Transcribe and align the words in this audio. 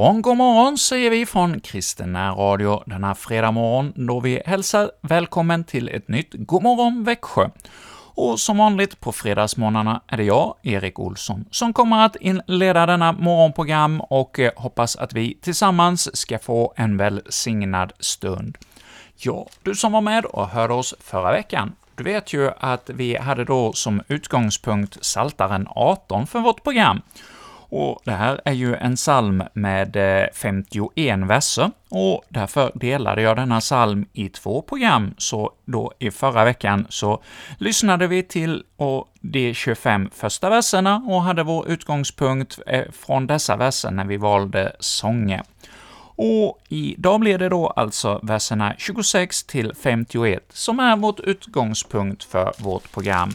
God 0.00 0.06
morgon, 0.06 0.22
god 0.22 0.36
morgon 0.36 0.78
säger 0.78 1.10
vi 1.10 1.26
från 1.26 1.60
Kristen 1.60 2.16
Radio 2.16 2.82
denna 2.86 3.14
fredag 3.14 3.50
morgon, 3.50 3.92
då 3.96 4.20
vi 4.20 4.42
hälsar 4.46 4.90
välkommen 5.00 5.64
till 5.64 5.88
ett 5.88 6.08
nytt 6.08 6.30
God 6.32 6.62
morgon 6.62 7.04
Växjö. 7.04 7.50
Och 8.14 8.40
som 8.40 8.58
vanligt 8.58 9.00
på 9.00 9.12
fredagsmorgnarna 9.12 10.00
är 10.06 10.16
det 10.16 10.24
jag, 10.24 10.54
Erik 10.62 10.98
Olsson, 10.98 11.44
som 11.50 11.72
kommer 11.72 12.04
att 12.04 12.16
inleda 12.16 12.86
denna 12.86 13.12
morgonprogram 13.12 14.00
och 14.00 14.38
eh, 14.38 14.52
hoppas 14.56 14.96
att 14.96 15.12
vi 15.12 15.38
tillsammans 15.42 16.16
ska 16.16 16.38
få 16.38 16.72
en 16.76 16.96
välsignad 16.96 17.92
stund. 17.98 18.58
Ja, 19.16 19.46
du 19.62 19.74
som 19.74 19.92
var 19.92 20.00
med 20.00 20.24
och 20.24 20.48
hörde 20.48 20.74
oss 20.74 20.94
förra 21.00 21.32
veckan, 21.32 21.72
du 21.94 22.04
vet 22.04 22.32
ju 22.32 22.50
att 22.58 22.90
vi 22.90 23.16
hade 23.16 23.44
då 23.44 23.72
som 23.72 24.02
utgångspunkt 24.08 25.04
Saltaren 25.04 25.68
18 25.70 26.26
för 26.26 26.40
vårt 26.40 26.62
program. 26.62 27.02
Och 27.70 28.00
det 28.04 28.12
här 28.12 28.40
är 28.44 28.52
ju 28.52 28.74
en 28.74 28.96
psalm 28.96 29.42
med 29.52 29.96
eh, 29.96 30.26
51 30.34 31.18
verser, 31.18 31.70
och 31.88 32.24
därför 32.28 32.72
delade 32.74 33.22
jag 33.22 33.36
denna 33.36 33.60
psalm 33.60 34.06
i 34.12 34.28
två 34.28 34.62
program, 34.62 35.14
så 35.18 35.52
då 35.64 35.92
i 35.98 36.10
förra 36.10 36.44
veckan 36.44 36.86
så 36.88 37.22
lyssnade 37.58 38.06
vi 38.06 38.22
till 38.22 38.64
de 39.20 39.54
25 39.54 40.10
första 40.14 40.50
verserna 40.50 40.96
och 41.08 41.22
hade 41.22 41.42
vår 41.42 41.68
utgångspunkt 41.68 42.58
eh, 42.66 42.84
från 42.92 43.26
dessa 43.26 43.56
verser 43.56 43.90
när 43.90 44.04
vi 44.04 44.16
valde 44.16 44.76
sånger. 44.80 45.42
Och 46.22 46.58
idag 46.68 47.20
blir 47.20 47.38
det 47.38 47.48
då 47.48 47.66
alltså 47.66 48.20
verserna 48.22 48.74
26 48.78 49.44
till 49.44 49.74
51 49.74 50.44
som 50.52 50.80
är 50.80 50.96
vårt 50.96 51.20
utgångspunkt 51.20 52.24
för 52.24 52.52
vårt 52.58 52.92
program. 52.92 53.30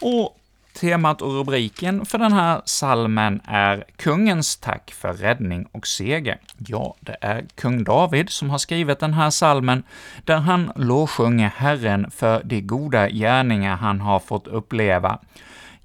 Och 0.00 0.38
Temat 0.80 1.22
och 1.22 1.32
rubriken 1.32 2.04
för 2.04 2.18
den 2.18 2.32
här 2.32 2.60
salmen 2.64 3.40
är 3.44 3.84
”Kungens 3.96 4.56
tack 4.56 4.90
för 4.90 5.12
räddning 5.12 5.66
och 5.72 5.86
seger”. 5.86 6.38
Ja, 6.58 6.94
det 7.00 7.16
är 7.20 7.44
kung 7.54 7.84
David 7.84 8.30
som 8.30 8.50
har 8.50 8.58
skrivit 8.58 8.98
den 8.98 9.14
här 9.14 9.30
salmen, 9.30 9.82
där 10.24 10.36
han 10.36 10.72
lovsjunger 10.76 11.52
Herren 11.56 12.10
för 12.10 12.42
de 12.44 12.60
goda 12.60 13.08
gärningar 13.08 13.76
han 13.76 14.00
har 14.00 14.18
fått 14.18 14.46
uppleva. 14.46 15.18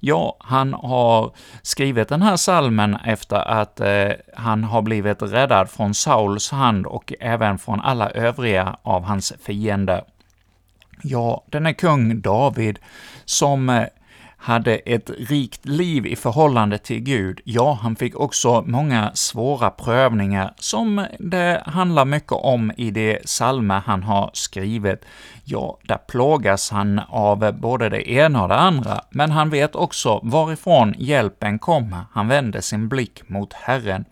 Ja, 0.00 0.36
han 0.40 0.74
har 0.74 1.32
skrivit 1.62 2.08
den 2.08 2.22
här 2.22 2.36
salmen 2.36 2.96
efter 3.04 3.36
att 3.36 3.80
eh, 3.80 4.10
han 4.36 4.64
har 4.64 4.82
blivit 4.82 5.22
räddad 5.22 5.70
från 5.70 5.94
Sauls 5.94 6.50
hand 6.50 6.86
och 6.86 7.12
även 7.20 7.58
från 7.58 7.80
alla 7.80 8.10
övriga 8.10 8.76
av 8.82 9.02
hans 9.02 9.32
fiender. 9.42 10.04
Ja, 11.02 11.44
den 11.46 11.66
är 11.66 11.72
kung 11.72 12.20
David 12.20 12.78
som 13.24 13.68
eh, 13.68 13.86
hade 14.42 14.76
ett 14.76 15.10
rikt 15.18 15.66
liv 15.66 16.06
i 16.06 16.16
förhållande 16.16 16.78
till 16.78 17.00
Gud. 17.00 17.40
Ja, 17.44 17.78
han 17.82 17.96
fick 17.96 18.16
också 18.16 18.64
många 18.66 19.10
svåra 19.14 19.70
prövningar, 19.70 20.54
som 20.56 21.06
det 21.18 21.62
handlar 21.66 22.04
mycket 22.04 22.32
om 22.32 22.72
i 22.76 22.90
de 22.90 23.18
psalmer 23.24 23.82
han 23.86 24.02
har 24.02 24.30
skrivit. 24.32 25.04
Ja, 25.44 25.78
där 25.82 25.96
plågas 25.96 26.70
han 26.70 27.00
av 27.08 27.52
både 27.60 27.88
det 27.88 28.10
ena 28.10 28.42
och 28.42 28.48
det 28.48 28.56
andra, 28.56 29.00
men 29.10 29.30
han 29.30 29.50
vet 29.50 29.74
också 29.74 30.20
varifrån 30.22 30.94
hjälpen 30.98 31.58
kommer. 31.58 32.00
Han 32.12 32.28
vänder 32.28 32.60
sin 32.60 32.88
blick 32.88 33.28
mot 33.28 33.52
Herren. 33.52 34.04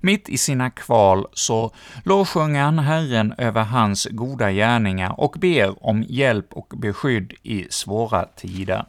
Mitt 0.00 0.28
i 0.28 0.38
sina 0.38 0.70
kval 0.70 1.26
så 1.32 1.70
lovsjunger 2.04 2.62
han 2.62 2.78
Herren 2.78 3.34
över 3.38 3.62
hans 3.62 4.08
goda 4.10 4.52
gärningar 4.52 5.20
och 5.20 5.36
ber 5.38 5.86
om 5.86 6.04
hjälp 6.08 6.52
och 6.52 6.72
beskydd 6.76 7.32
i 7.42 7.66
svåra 7.70 8.24
tider. 8.24 8.84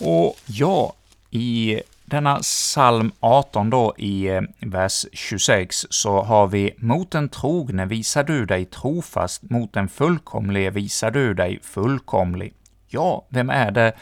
Och 0.00 0.36
ja, 0.46 0.92
i 1.30 1.80
denna 2.04 2.38
psalm 2.38 3.12
18 3.20 3.70
då, 3.70 3.94
i 3.98 4.28
eh, 4.28 4.42
vers 4.60 5.06
26, 5.12 5.86
så 5.90 6.22
har 6.22 6.46
vi 6.46 6.74
”Mot 6.78 7.10
den 7.10 7.28
trogne 7.28 7.86
visar 7.86 8.24
du 8.24 8.46
dig 8.46 8.64
trofast, 8.64 9.42
mot 9.50 9.72
den 9.72 9.88
fullkomlige 9.88 10.70
visar 10.70 11.10
du 11.10 11.34
dig 11.34 11.58
fullkomlig”. 11.62 12.52
Ja, 12.88 13.26
vem 13.28 13.50
är 13.50 13.70
det 13.70 13.92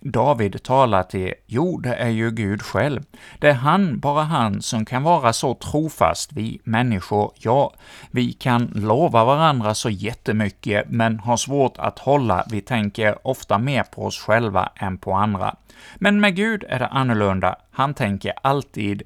David 0.00 0.62
talar 0.62 1.02
till? 1.02 1.34
Jo, 1.46 1.80
det 1.80 1.94
är 1.94 2.08
ju 2.08 2.30
Gud 2.30 2.62
själv. 2.62 3.02
Det 3.38 3.48
är 3.48 3.54
han, 3.54 3.98
bara 3.98 4.22
han, 4.22 4.62
som 4.62 4.84
kan 4.84 5.02
vara 5.02 5.32
så 5.32 5.54
trofast. 5.54 6.32
Vi 6.32 6.60
människor, 6.64 7.32
ja, 7.36 7.74
vi 8.10 8.32
kan 8.32 8.72
lova 8.74 9.24
varandra 9.24 9.74
så 9.74 9.90
jättemycket, 9.90 10.84
men 10.88 11.18
har 11.18 11.36
svårt 11.36 11.78
att 11.78 11.98
hålla. 11.98 12.44
Vi 12.50 12.60
tänker 12.60 13.26
ofta 13.26 13.58
mer 13.58 13.82
på 13.82 14.04
oss 14.04 14.18
själva 14.18 14.68
än 14.74 14.98
på 14.98 15.12
andra. 15.12 15.54
Men 15.96 16.20
med 16.20 16.36
Gud 16.36 16.64
är 16.68 16.78
det 16.78 16.86
annorlunda. 16.86 17.56
Han 17.70 17.94
tänker 17.94 18.32
alltid 18.42 19.02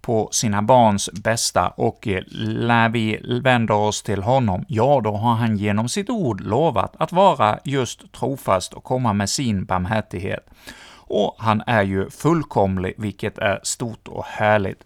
på 0.00 0.28
sina 0.32 0.62
barns 0.62 1.10
bästa, 1.12 1.68
och 1.68 2.08
eh, 2.08 2.22
när 2.66 2.88
vi 2.88 3.40
vänder 3.44 3.74
oss 3.74 4.02
till 4.02 4.22
honom, 4.22 4.64
ja, 4.68 5.00
då 5.04 5.12
har 5.12 5.34
han 5.34 5.56
genom 5.56 5.88
sitt 5.88 6.10
ord 6.10 6.40
lovat 6.40 6.94
att 6.98 7.12
vara 7.12 7.58
just 7.64 8.12
trofast 8.12 8.72
och 8.72 8.84
komma 8.84 9.12
med 9.12 9.30
sin 9.30 9.64
barmhärtighet. 9.64 10.50
Och 10.94 11.36
han 11.38 11.62
är 11.66 11.82
ju 11.82 12.10
fullkomlig, 12.10 12.94
vilket 12.98 13.38
är 13.38 13.60
stort 13.62 14.08
och 14.08 14.24
härligt. 14.24 14.84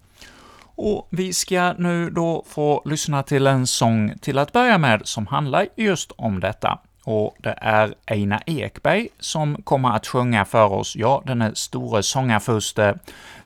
Och 0.77 1.09
vi 1.11 1.33
ska 1.33 1.73
nu 1.73 2.11
då 2.11 2.45
få 2.49 2.83
lyssna 2.85 3.23
till 3.23 3.47
en 3.47 3.67
sång 3.67 4.19
till 4.21 4.39
att 4.39 4.53
börja 4.53 4.79
med, 4.79 5.01
som 5.05 5.27
handlar 5.27 5.67
just 5.77 6.13
om 6.17 6.41
detta 6.41 6.79
och 7.07 7.37
det 7.39 7.55
är 7.61 7.95
Eina 8.07 8.41
Ekberg 8.47 9.09
som 9.19 9.63
kommer 9.63 9.91
att 9.91 10.07
sjunga 10.07 10.45
för 10.45 10.73
oss, 10.73 10.97
ja, 10.97 11.23
den 11.27 11.43
är 11.43 11.55
store 11.55 12.03
sångarfurste 12.03 12.99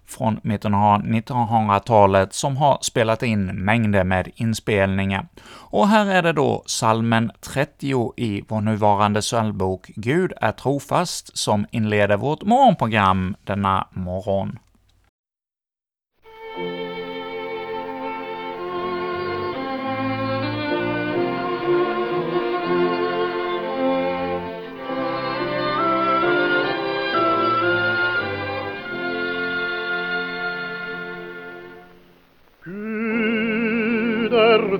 från 0.06 0.40
mitten 0.42 0.74
av 0.74 1.02
1900-talet 1.02 2.34
som 2.34 2.56
har 2.56 2.78
spelat 2.82 3.22
in 3.22 3.46
mängder 3.46 4.04
med 4.04 4.28
inspelningar. 4.34 5.26
Och 5.50 5.88
här 5.88 6.06
är 6.06 6.22
det 6.22 6.32
då 6.32 6.62
salmen 6.66 7.30
30 7.40 8.12
i 8.16 8.44
vår 8.48 8.60
nuvarande 8.60 9.20
psalmbok 9.20 9.90
”Gud 9.96 10.32
är 10.40 10.52
trofast” 10.52 11.38
som 11.38 11.66
inleder 11.70 12.16
vårt 12.16 12.42
morgonprogram 12.42 13.36
denna 13.44 13.88
morgon. 13.90 14.58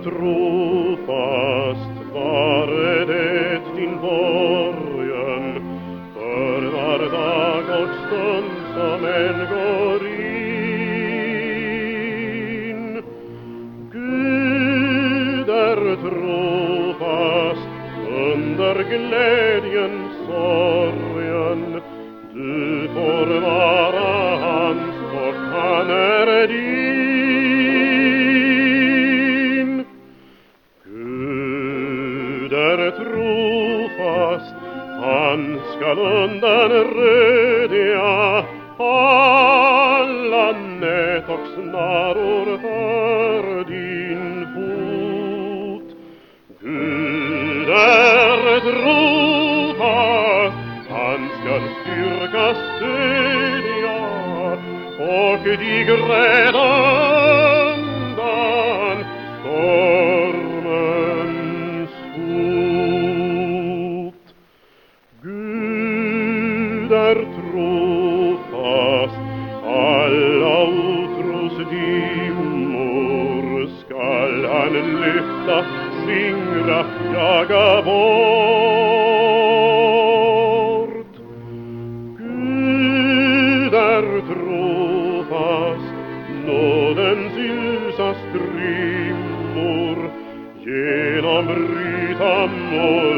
Trofast 0.03 1.95
vare 2.15 3.05
det 3.05 3.61
din 3.77 4.01
borgen 4.01 5.45
för 6.15 6.61
var 6.63 6.99
dag 6.99 7.65
och 7.83 7.89
stund 8.07 8.55
som 8.75 9.05
en 9.05 9.39
går 9.51 10.01
in. 10.07 10.43
Gud 13.93 15.49
är 15.49 15.97
trofast 15.97 17.69
under 18.09 18.77
glädjen, 18.83 20.00
skall 35.91 35.99
undanröja 36.23 37.75
alla 38.79 40.53
nät 40.53 41.29
och 41.29 41.47
snaror 41.55 42.59
för 42.59 43.65
din 43.65 44.47
fot. 44.55 45.89
Gud 46.61 47.69
är 47.71 48.61
trofast, 48.61 50.57
han 50.91 51.21
skall 51.41 51.65
styrka 51.83 52.47
stödja 52.77 54.01
och 54.99 55.43
dig 55.45 55.85
rädda 55.85 57.60
skingra, 77.21 77.83
bort. 77.83 79.11
Gud 82.19 83.75
är 83.75 84.21
trofast, 84.21 85.93
nådens 86.47 87.33
ljusa 87.37 88.15
strimmor 88.15 89.99
genombryta 90.65 92.35
mor 92.47 93.10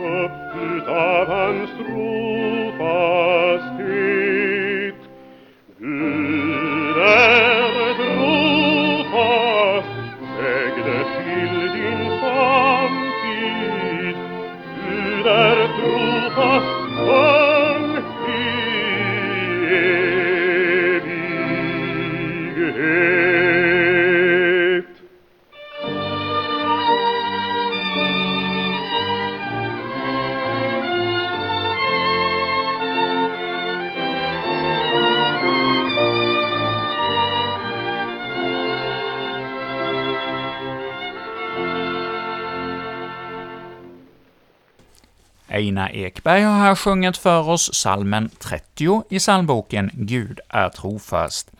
lysas 0.00 1.70
upp 1.80 2.59
Ekberg 46.10 46.42
har 46.42 46.58
här 46.58 46.74
sjungit 46.74 47.16
för 47.16 47.48
oss 47.48 47.74
salmen 47.74 48.30
30 48.38 49.02
i 49.10 49.18
psalmboken 49.18 49.90
Gud 49.92 50.40
är 50.48 50.68
trofast. 50.68 51.50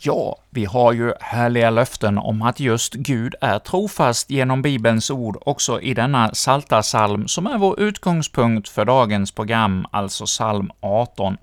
Ja, 0.00 0.36
vi 0.50 0.64
har 0.64 0.92
ju 0.92 1.12
härliga 1.20 1.70
löften 1.70 2.18
om 2.18 2.42
att 2.42 2.60
just 2.60 2.94
Gud 2.94 3.34
är 3.40 3.58
trofast 3.58 4.30
genom 4.30 4.62
Bibelns 4.62 5.10
ord 5.10 5.36
också 5.40 5.80
i 5.80 5.94
denna 5.94 6.34
salta 6.34 6.82
salm 6.82 7.28
som 7.28 7.46
är 7.46 7.58
vår 7.58 7.80
utgångspunkt 7.80 8.68
för 8.68 8.84
dagens 8.84 9.32
program, 9.32 9.86
alltså 9.90 10.24
psalm 10.24 10.70
18 10.80 11.36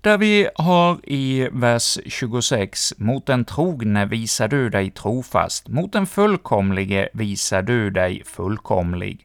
där 0.00 0.18
vi 0.18 0.48
har 0.54 0.98
i 1.02 1.48
vers 1.52 1.98
26 2.06 2.94
”Mot 2.96 3.26
den 3.26 3.44
trogne 3.44 4.06
visar 4.06 4.48
du 4.48 4.70
dig 4.70 4.90
trofast, 4.90 5.68
mot 5.68 5.92
den 5.92 6.06
fullkomlige 6.06 7.08
visar 7.12 7.62
du 7.62 7.90
dig 7.90 8.22
fullkomlig”. 8.24 9.24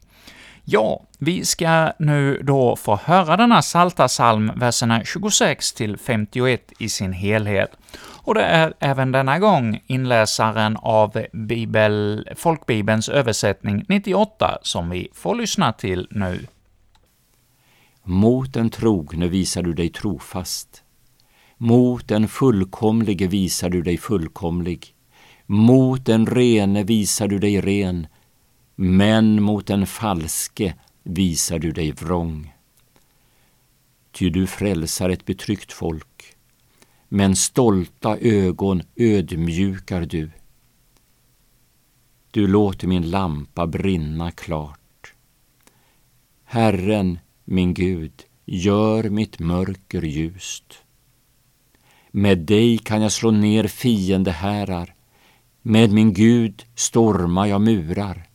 Ja, 0.64 1.02
vi 1.18 1.44
ska 1.44 1.92
nu 1.98 2.42
då 2.42 2.76
få 2.76 2.96
höra 2.96 3.36
denna 3.36 3.62
salta 3.62 4.08
psalm, 4.08 4.52
verserna 4.56 5.04
26 5.04 5.72
till 5.72 5.96
51 5.96 6.72
i 6.78 6.88
sin 6.88 7.12
helhet. 7.12 7.70
Och 8.22 8.34
det 8.34 8.42
är 8.44 8.74
även 8.80 9.12
denna 9.12 9.38
gång 9.38 9.82
inläsaren 9.86 10.76
av 10.76 11.24
Bibel, 11.32 12.28
folkbibelns 12.36 13.08
översättning 13.08 13.84
98 13.88 14.58
som 14.62 14.90
vi 14.90 15.08
får 15.14 15.34
lyssna 15.34 15.72
till 15.72 16.08
nu. 16.10 16.46
Mot 18.02 18.54
den 18.54 18.70
trogne 18.70 19.28
visar 19.28 19.62
du 19.62 19.72
dig 19.72 19.88
trofast. 19.88 20.82
Mot 21.56 22.08
den 22.08 22.28
fullkomlige 22.28 23.26
visar 23.26 23.70
du 23.70 23.82
dig 23.82 23.98
fullkomlig. 23.98 24.94
Mot 25.46 26.06
den 26.06 26.26
rene 26.26 26.82
visar 26.82 27.28
du 27.28 27.38
dig 27.38 27.60
ren, 27.60 28.06
men 28.82 29.42
mot 29.42 29.66
den 29.66 29.86
falske 29.86 30.74
visar 31.02 31.58
du 31.58 31.72
dig 31.72 31.92
vrång. 31.92 32.52
Ty 34.12 34.30
du 34.30 34.46
frälsar 34.46 35.10
ett 35.10 35.24
betryckt 35.24 35.72
folk, 35.72 36.36
men 37.08 37.36
stolta 37.36 38.18
ögon 38.18 38.82
ödmjukar 38.96 40.06
du. 40.06 40.30
Du 42.30 42.46
låter 42.46 42.88
min 42.88 43.10
lampa 43.10 43.66
brinna 43.66 44.30
klart. 44.30 45.12
Herren, 46.44 47.18
min 47.44 47.74
Gud, 47.74 48.22
gör 48.44 49.10
mitt 49.10 49.38
mörker 49.38 50.02
ljust. 50.02 50.84
Med 52.10 52.38
dig 52.38 52.78
kan 52.78 53.02
jag 53.02 53.12
slå 53.12 53.30
ner 53.30 53.66
fiendehärar, 53.66 54.94
med 55.62 55.92
min 55.92 56.12
Gud 56.12 56.64
stormar 56.74 57.46
jag 57.46 57.60
murar. 57.60 58.29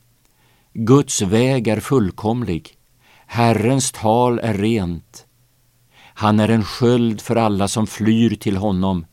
Guds 0.78 1.22
väg 1.22 1.68
är 1.68 1.80
fullkomlig, 1.80 2.78
Herrens 3.26 3.92
tal 3.92 4.38
är 4.38 4.54
rent. 4.54 5.26
Han 5.98 6.40
är 6.40 6.48
en 6.48 6.64
sköld 6.64 7.20
för 7.20 7.36
alla 7.36 7.68
som 7.68 7.86
flyr 7.86 8.34
till 8.34 8.56
honom. 8.56 9.06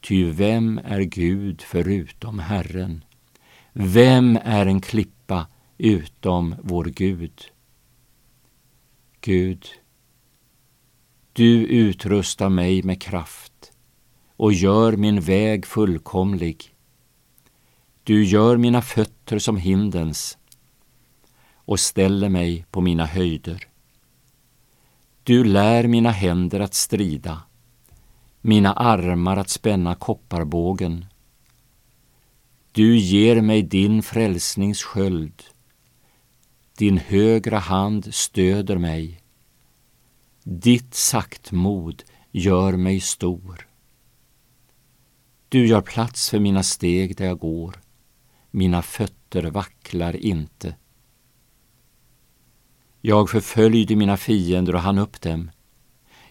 Ty 0.00 0.30
vem 0.30 0.80
är 0.84 1.00
Gud 1.00 1.62
förutom 1.62 2.38
Herren? 2.38 3.04
Vem 3.72 4.38
är 4.44 4.66
en 4.66 4.80
klippa 4.80 5.46
utom 5.78 6.54
vår 6.62 6.84
Gud? 6.84 7.40
Gud, 9.20 9.66
du 11.32 11.66
utrustar 11.66 12.48
mig 12.48 12.82
med 12.82 13.02
kraft 13.02 13.72
och 14.36 14.52
gör 14.52 14.96
min 14.96 15.20
väg 15.20 15.66
fullkomlig. 15.66 16.74
Du 18.08 18.24
gör 18.24 18.56
mina 18.56 18.82
fötter 18.82 19.38
som 19.38 19.56
hindens 19.56 20.38
och 21.54 21.80
ställer 21.80 22.28
mig 22.28 22.64
på 22.70 22.80
mina 22.80 23.06
höjder. 23.06 23.68
Du 25.22 25.44
lär 25.44 25.86
mina 25.86 26.10
händer 26.10 26.60
att 26.60 26.74
strida, 26.74 27.42
mina 28.40 28.72
armar 28.72 29.36
att 29.36 29.48
spänna 29.48 29.94
kopparbågen. 29.94 31.06
Du 32.72 32.98
ger 32.98 33.40
mig 33.40 33.62
din 33.62 34.02
frälsnings 34.02 34.82
sköld. 34.82 35.42
Din 36.78 36.98
högra 36.98 37.58
hand 37.58 38.14
stöder 38.14 38.78
mig. 38.78 39.20
Ditt 40.42 40.94
saktmod 40.94 42.02
gör 42.30 42.72
mig 42.72 43.00
stor. 43.00 43.68
Du 45.48 45.66
gör 45.66 45.80
plats 45.80 46.30
för 46.30 46.38
mina 46.38 46.62
steg 46.62 47.16
där 47.16 47.26
jag 47.26 47.38
går. 47.38 47.80
Mina 48.50 48.82
fötter 48.82 49.42
vacklar 49.42 50.16
inte. 50.16 50.76
Jag 53.00 53.30
förföljde 53.30 53.96
mina 53.96 54.16
fiender 54.16 54.74
och 54.74 54.80
hann 54.80 54.98
upp 54.98 55.20
dem. 55.20 55.50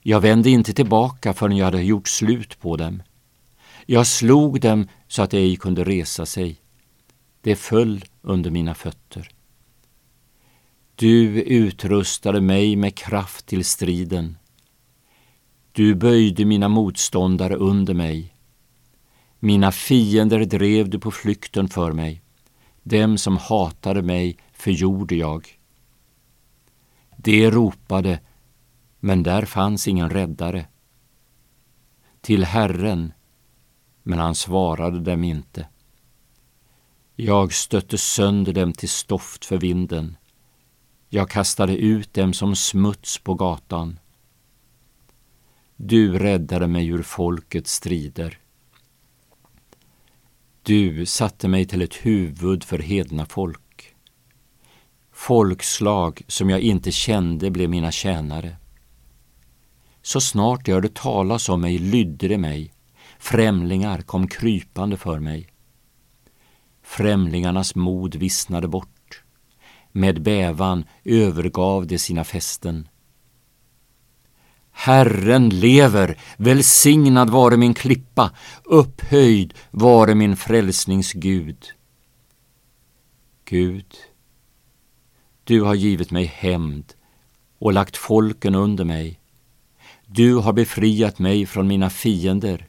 Jag 0.01 0.21
vände 0.21 0.49
inte 0.49 0.73
tillbaka 0.73 1.33
förrän 1.33 1.57
jag 1.57 1.65
hade 1.65 1.83
gjort 1.83 2.07
slut 2.07 2.59
på 2.59 2.77
dem. 2.77 3.03
Jag 3.85 4.07
slog 4.07 4.61
dem 4.61 4.87
så 5.07 5.21
att 5.21 5.31
de 5.31 5.37
ej 5.37 5.55
kunde 5.55 5.83
resa 5.83 6.25
sig. 6.25 6.61
De 7.41 7.55
föll 7.55 8.05
under 8.21 8.51
mina 8.51 8.75
fötter. 8.75 9.29
Du 10.95 11.41
utrustade 11.41 12.41
mig 12.41 12.75
med 12.75 12.95
kraft 12.95 13.45
till 13.45 13.65
striden. 13.65 14.37
Du 15.71 15.95
böjde 15.95 16.45
mina 16.45 16.67
motståndare 16.67 17.55
under 17.55 17.93
mig. 17.93 18.33
Mina 19.39 19.71
fiender 19.71 20.45
drev 20.45 20.89
du 20.89 20.99
på 20.99 21.11
flykten 21.11 21.69
för 21.69 21.91
mig. 21.91 22.21
Dem 22.83 23.17
som 23.17 23.37
hatade 23.37 24.01
mig 24.01 24.37
förgjorde 24.53 25.15
jag. 25.15 25.59
De 27.17 27.51
ropade, 27.51 28.19
men 28.99 29.23
där 29.23 29.45
fanns 29.45 29.87
ingen 29.87 30.09
räddare. 30.09 30.65
Till 32.21 32.43
Herren, 32.43 33.13
men 34.03 34.19
han 34.19 34.35
svarade 34.35 34.99
dem 34.99 35.23
inte. 35.23 35.67
Jag 37.15 37.53
stötte 37.53 37.97
sönder 37.97 38.53
dem 38.53 38.73
till 38.73 38.89
stoft 38.89 39.45
för 39.45 39.57
vinden. 39.57 40.17
Jag 41.09 41.29
kastade 41.29 41.77
ut 41.77 42.13
dem 42.13 42.33
som 42.33 42.55
smuts 42.55 43.17
på 43.17 43.33
gatan. 43.33 43.99
Du 45.75 46.19
räddade 46.19 46.67
mig 46.67 46.87
ur 46.87 47.03
folkets 47.03 47.73
strider. 47.73 48.39
Du 50.67 51.05
satte 51.05 51.47
mig 51.47 51.65
till 51.65 51.81
ett 51.81 51.93
huvud 51.93 52.63
för 52.63 52.79
hedna 52.79 53.25
folk. 53.25 53.95
Folkslag 55.13 56.21
som 56.27 56.49
jag 56.49 56.59
inte 56.59 56.91
kände 56.91 57.51
blev 57.51 57.69
mina 57.69 57.91
tjänare. 57.91 58.55
Så 60.01 60.21
snart 60.21 60.67
jag 60.67 60.75
hörde 60.75 60.89
talas 60.89 61.49
om 61.49 61.61
mig 61.61 61.77
lydde 61.77 62.27
de 62.27 62.37
mig. 62.37 62.73
Främlingar 63.19 64.01
kom 64.01 64.27
krypande 64.27 64.97
för 64.97 65.19
mig. 65.19 65.47
Främlingarnas 66.83 67.75
mod 67.75 68.15
vissnade 68.15 68.67
bort. 68.67 69.23
Med 69.91 70.21
bävan 70.21 70.85
övergav 71.03 71.87
de 71.87 71.97
sina 71.99 72.23
fästen. 72.23 72.87
Herren 74.79 75.49
lever, 75.49 76.17
välsignad 76.37 77.29
vare 77.29 77.57
min 77.57 77.73
klippa, 77.73 78.31
upphöjd 78.63 79.53
vare 79.71 80.15
min 80.15 80.35
frälsningsgud. 80.35 81.65
Gud, 83.45 83.93
du 85.43 85.61
har 85.61 85.75
givit 85.75 86.11
mig 86.11 86.25
hämnd 86.25 86.93
och 87.59 87.73
lagt 87.73 87.97
folken 87.97 88.55
under 88.55 88.85
mig. 88.85 89.19
Du 90.05 90.35
har 90.35 90.53
befriat 90.53 91.19
mig 91.19 91.45
från 91.45 91.67
mina 91.67 91.89
fiender. 91.89 92.65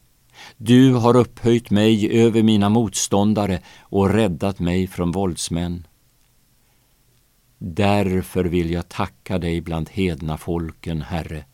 Du 0.56 0.94
har 0.94 1.16
upphöjt 1.16 1.70
mig 1.70 2.22
över 2.22 2.42
mina 2.42 2.68
motståndare 2.68 3.62
och 3.80 4.10
räddat 4.10 4.58
mig 4.58 4.86
från 4.86 5.12
våldsmän. 5.12 5.86
Därför 7.58 8.44
vill 8.44 8.70
jag 8.70 8.88
tacka 8.88 9.38
dig 9.38 9.60
bland 9.60 9.90
hedna 9.90 10.38
folken, 10.38 11.02
Herre, 11.02 11.44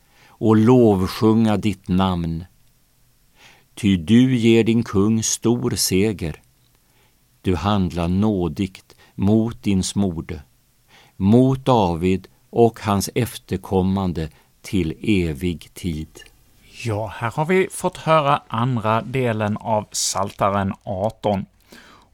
och 0.44 0.56
lovsjunga 0.56 1.56
ditt 1.56 1.88
namn. 1.88 2.44
Ty 3.74 3.96
du 3.96 4.36
ger 4.36 4.64
din 4.64 4.82
kung 4.82 5.22
stor 5.22 5.70
seger. 5.70 6.42
Du 7.42 7.56
handlar 7.56 8.08
nådigt 8.08 8.96
mot 9.14 9.62
din 9.62 9.82
smorde, 9.82 10.42
mot 11.16 11.64
David 11.64 12.28
och 12.50 12.80
hans 12.80 13.10
efterkommande 13.14 14.28
till 14.62 14.94
evig 15.02 15.74
tid. 15.74 16.20
Ja, 16.84 17.06
här 17.16 17.30
har 17.30 17.44
vi 17.44 17.68
fått 17.70 17.96
höra 17.96 18.42
andra 18.48 19.02
delen 19.02 19.56
av 19.56 19.86
Saltaren 19.92 20.72
18. 20.82 21.46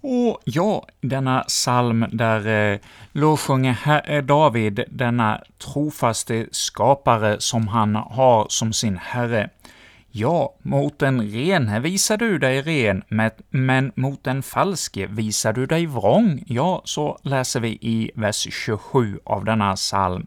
Och 0.01 0.41
ja, 0.45 0.87
denna 1.01 1.41
psalm 1.41 2.07
där 2.13 2.73
eh, 2.73 2.79
lovsjunger 3.13 4.03
eh, 4.07 4.23
David 4.23 4.85
denna 4.91 5.43
trofaste 5.59 6.47
skapare 6.51 7.41
som 7.41 7.69
han 7.69 7.95
har 7.95 8.47
som 8.49 8.73
sin 8.73 8.97
herre. 8.97 9.51
Ja, 10.13 10.55
mot 10.63 10.99
den 10.99 11.23
rene 11.23 11.81
visar 11.81 12.17
du 12.17 12.39
dig 12.39 12.63
ren, 12.63 13.03
men 13.51 13.93
mot 13.95 14.25
den 14.25 14.43
falske 14.43 15.07
visar 15.07 15.53
du 15.53 15.67
dig 15.67 15.87
vrång. 15.87 16.43
Ja, 16.47 16.83
så 16.85 17.19
läser 17.23 17.61
vi 17.61 17.69
i 17.69 18.11
vers 18.15 18.47
27 18.51 19.19
av 19.25 19.45
denna 19.45 19.75
psalm. 19.77 20.27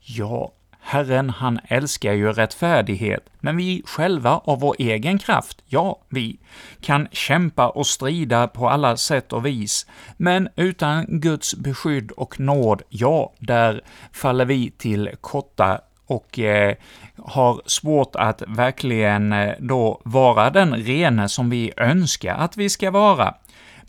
Ja, 0.00 0.52
Herren, 0.84 1.30
han 1.30 1.60
älskar 1.64 2.12
ju 2.12 2.32
rättfärdighet, 2.32 3.30
men 3.40 3.56
vi 3.56 3.82
själva 3.86 4.40
av 4.44 4.60
vår 4.60 4.76
egen 4.78 5.18
kraft, 5.18 5.62
ja, 5.66 5.98
vi 6.08 6.38
kan 6.80 7.08
kämpa 7.12 7.68
och 7.68 7.86
strida 7.86 8.48
på 8.48 8.68
alla 8.68 8.96
sätt 8.96 9.32
och 9.32 9.46
vis, 9.46 9.86
men 10.16 10.48
utan 10.56 11.06
Guds 11.08 11.54
beskydd 11.54 12.10
och 12.10 12.40
nåd, 12.40 12.82
ja, 12.88 13.32
där 13.38 13.82
faller 14.12 14.44
vi 14.44 14.70
till 14.70 15.10
korta 15.20 15.80
och 16.06 16.38
eh, 16.38 16.74
har 17.16 17.62
svårt 17.66 18.16
att 18.16 18.42
verkligen 18.46 19.32
eh, 19.32 19.54
då 19.58 20.00
vara 20.04 20.50
den 20.50 20.74
rene 20.74 21.28
som 21.28 21.50
vi 21.50 21.72
önskar 21.76 22.34
att 22.34 22.56
vi 22.56 22.68
ska 22.68 22.90
vara. 22.90 23.34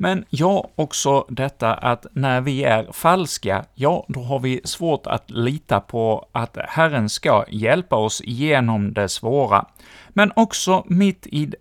Men 0.04 0.26
ja, 0.30 0.70
också 0.76 1.26
detta 1.30 1.74
att 1.74 2.06
när 2.14 2.42
vi 2.42 2.64
är 2.64 2.92
falska, 2.92 3.66
ja, 3.76 4.06
då 4.08 4.20
har 4.20 4.40
vi 4.40 4.62
svårt 4.64 5.08
att 5.08 5.32
lita 5.32 5.80
på 5.80 6.28
att 6.32 6.58
Herren 6.68 7.10
ska 7.10 7.46
hjälpa 7.50 7.96
oss 7.96 8.22
igenom 8.22 8.94
det 8.94 9.10
svåra. 9.10 9.66
Men 10.10 10.32
också 10.36 10.84
mitt 10.88 11.28
i 11.28 11.54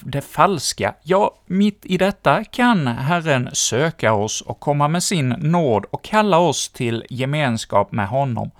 det 0.00 0.20
falska, 0.20 0.94
ja, 1.02 1.34
mitt 1.46 1.86
i 1.86 1.98
detta 1.98 2.44
kan 2.44 2.86
Herren 2.86 3.48
söka 3.52 4.12
oss 4.12 4.40
och 4.40 4.60
komma 4.60 4.88
med 4.88 5.02
sin 5.02 5.28
nåd 5.28 5.84
och 5.90 6.04
kalla 6.04 6.38
oss 6.38 6.68
till 6.68 7.04
gemenskap 7.10 7.92
med 7.92 8.08
honom. 8.08 8.50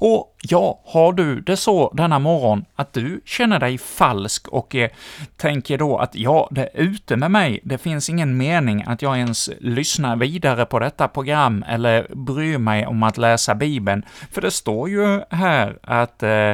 Och 0.00 0.36
ja, 0.42 0.80
har 0.84 1.12
du 1.12 1.40
det 1.40 1.56
så 1.56 1.92
denna 1.94 2.18
morgon 2.18 2.64
att 2.74 2.92
du 2.92 3.20
känner 3.24 3.60
dig 3.60 3.78
falsk 3.78 4.48
och 4.48 4.74
eh, 4.74 4.90
tänker 5.36 5.78
då 5.78 5.98
att 5.98 6.14
ja, 6.14 6.48
det 6.50 6.62
är 6.62 6.70
ute 6.74 7.16
med 7.16 7.30
mig, 7.30 7.60
det 7.64 7.78
finns 7.78 8.08
ingen 8.08 8.36
mening 8.36 8.84
att 8.86 9.02
jag 9.02 9.18
ens 9.18 9.50
lyssnar 9.60 10.16
vidare 10.16 10.66
på 10.66 10.78
detta 10.78 11.08
program 11.08 11.64
eller 11.68 12.06
bryr 12.14 12.58
mig 12.58 12.86
om 12.86 13.02
att 13.02 13.18
läsa 13.18 13.54
Bibeln, 13.54 14.02
för 14.30 14.40
det 14.40 14.50
står 14.50 14.88
ju 14.88 15.20
här 15.30 15.78
att 15.82 16.22
eh, 16.22 16.52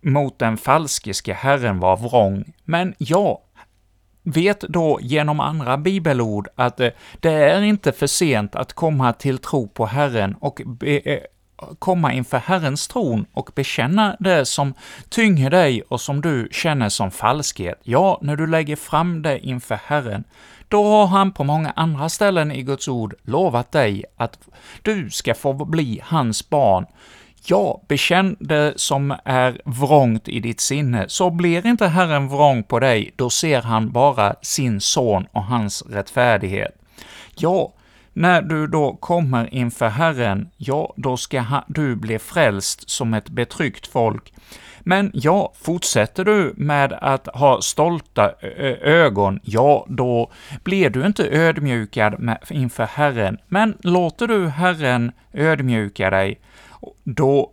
mot 0.00 0.38
den 0.38 0.56
falskiske 0.56 1.34
Herren 1.34 1.80
var 1.80 1.96
vrång. 1.96 2.44
Men 2.64 2.94
ja, 2.98 3.42
vet 4.22 4.60
då 4.60 4.98
genom 5.02 5.40
andra 5.40 5.76
bibelord 5.76 6.48
att 6.54 6.80
eh, 6.80 6.88
det 7.20 7.32
är 7.32 7.62
inte 7.62 7.92
för 7.92 8.06
sent 8.06 8.56
att 8.56 8.72
komma 8.72 9.12
till 9.12 9.38
tro 9.38 9.68
på 9.68 9.86
Herren 9.86 10.34
och 10.40 10.60
be, 10.66 10.98
eh, 10.98 11.20
komma 11.78 12.12
inför 12.12 12.38
Herrens 12.38 12.88
tron 12.88 13.26
och 13.32 13.50
bekänna 13.54 14.16
det 14.20 14.44
som 14.44 14.74
tynger 15.08 15.50
dig 15.50 15.82
och 15.82 16.00
som 16.00 16.20
du 16.20 16.48
känner 16.52 16.88
som 16.88 17.10
falskhet. 17.10 17.80
Ja, 17.82 18.18
när 18.22 18.36
du 18.36 18.46
lägger 18.46 18.76
fram 18.76 19.22
det 19.22 19.38
inför 19.38 19.78
Herren, 19.86 20.24
då 20.68 20.84
har 20.84 21.06
han 21.06 21.32
på 21.32 21.44
många 21.44 21.72
andra 21.76 22.08
ställen 22.08 22.52
i 22.52 22.62
Guds 22.62 22.88
ord 22.88 23.14
lovat 23.22 23.72
dig 23.72 24.04
att 24.16 24.38
du 24.82 25.10
ska 25.10 25.34
få 25.34 25.52
bli 25.52 26.00
hans 26.04 26.50
barn. 26.50 26.86
Ja, 27.48 27.82
bekänn 27.88 28.36
det 28.40 28.72
som 28.76 29.14
är 29.24 29.60
vrångt 29.64 30.28
i 30.28 30.40
ditt 30.40 30.60
sinne, 30.60 31.04
så 31.08 31.30
blir 31.30 31.66
inte 31.66 31.86
Herren 31.86 32.28
vrång 32.28 32.62
på 32.62 32.80
dig, 32.80 33.12
då 33.16 33.30
ser 33.30 33.62
han 33.62 33.92
bara 33.92 34.34
sin 34.42 34.80
son 34.80 35.26
och 35.32 35.44
hans 35.44 35.82
rättfärdighet. 35.82 36.72
Ja, 37.36 37.72
när 38.16 38.42
du 38.42 38.66
då 38.66 38.96
kommer 38.96 39.54
inför 39.54 39.88
Herren, 39.88 40.48
ja, 40.56 40.94
då 40.96 41.16
ska 41.16 41.44
du 41.68 41.96
bli 41.96 42.18
frälst 42.18 42.90
som 42.90 43.14
ett 43.14 43.28
betryggt 43.28 43.86
folk. 43.86 44.32
Men 44.80 45.10
ja, 45.14 45.52
fortsätter 45.62 46.24
du 46.24 46.54
med 46.56 46.92
att 46.92 47.26
ha 47.26 47.62
stolta 47.62 48.30
ögon, 48.82 49.40
ja, 49.42 49.86
då 49.88 50.32
blir 50.64 50.90
du 50.90 51.06
inte 51.06 51.28
ödmjukad 51.28 52.36
inför 52.50 52.84
Herren. 52.84 53.38
Men 53.48 53.76
låter 53.80 54.28
du 54.28 54.48
Herren 54.48 55.12
ödmjuka 55.32 56.10
dig, 56.10 56.40
då 57.04 57.52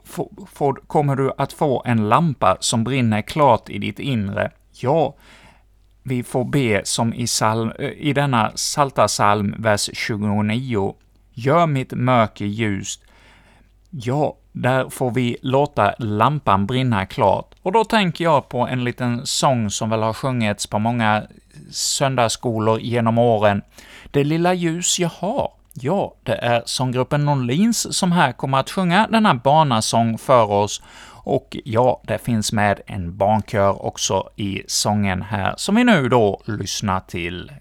kommer 0.87 1.15
du 1.15 1.31
att 1.37 1.53
få 1.53 1.83
en 1.85 2.09
lampa 2.09 2.57
som 2.59 2.83
brinner 2.83 3.21
klart 3.21 3.69
i 3.69 3.77
ditt 3.77 3.99
inre. 3.99 4.51
Ja, 4.71 5.15
vi 6.03 6.23
får 6.23 6.45
be 6.45 6.81
som 6.85 7.13
i, 7.13 7.27
salm, 7.27 7.71
eh, 7.79 7.89
i 7.89 8.13
denna 8.13 8.51
salta 8.55 9.07
salm, 9.07 9.55
vers 9.57 9.89
29. 9.93 10.95
Gör 11.33 11.67
mitt 11.67 11.93
mörker 11.93 12.45
ljust. 12.45 13.01
Ja, 13.89 14.35
där 14.51 14.89
får 14.89 15.11
vi 15.11 15.37
låta 15.41 15.93
lampan 15.99 16.65
brinna 16.65 17.05
klart. 17.05 17.55
Och 17.61 17.71
då 17.71 17.83
tänker 17.83 18.23
jag 18.23 18.49
på 18.49 18.59
en 18.59 18.83
liten 18.83 19.25
sång 19.25 19.69
som 19.69 19.89
väl 19.89 20.01
har 20.01 20.13
sjungits 20.13 20.67
på 20.67 20.79
många 20.79 21.23
söndagsskolor 21.71 22.79
genom 22.79 23.17
åren. 23.17 23.61
Det 24.11 24.23
lilla 24.23 24.53
ljus 24.53 24.99
jag 24.99 25.09
har. 25.09 25.51
Ja, 25.73 26.15
det 26.23 26.35
är 26.35 26.63
sånggruppen 26.65 27.25
Norlins 27.25 27.97
som 27.97 28.11
här 28.11 28.31
kommer 28.31 28.57
att 28.57 28.69
sjunga 28.69 29.07
denna 29.07 29.35
barnasång 29.35 30.17
för 30.17 30.51
oss, 30.51 30.81
och 31.23 31.57
ja, 31.65 32.01
det 32.07 32.17
finns 32.17 32.51
med 32.51 32.81
en 32.85 33.17
barnkör 33.17 33.85
också 33.85 34.29
i 34.35 34.63
sången 34.67 35.21
här, 35.21 35.53
som 35.57 35.75
vi 35.75 35.83
nu 35.83 36.09
då 36.09 36.41
lyssnar 36.45 36.99
till. 36.99 37.51